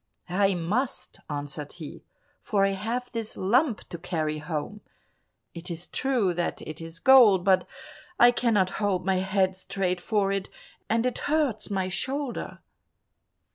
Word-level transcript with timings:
"I 0.29 0.55
must," 0.55 1.19
answered 1.29 1.73
he, 1.73 2.03
"for 2.39 2.65
I 2.65 2.69
have 2.71 3.11
this 3.11 3.37
lump 3.37 3.87
to 3.89 3.99
carry 3.99 4.39
home; 4.39 4.81
it 5.53 5.69
is 5.69 5.85
true 5.85 6.33
that 6.33 6.59
it 6.63 6.81
is 6.81 6.97
gold, 6.97 7.43
but 7.45 7.67
I 8.19 8.31
cannot 8.31 8.71
hold 8.81 9.05
my 9.05 9.17
head 9.17 9.55
straight 9.55 10.01
for 10.01 10.31
it, 10.31 10.49
and 10.89 11.05
it 11.05 11.19
hurts 11.19 11.69
my 11.69 11.87
shoulder." 11.87 12.61